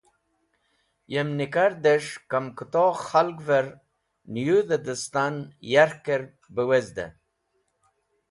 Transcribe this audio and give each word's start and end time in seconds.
Yem 1.13 1.29
nikardes̃h 1.37 2.13
kamkũto 2.29 2.85
khalg’ver 3.05 3.65
niyũdh-e 4.31 4.77
dẽstan 4.85 5.35
yarker 5.71 6.21
be 6.53 6.63
wizit. 6.69 7.11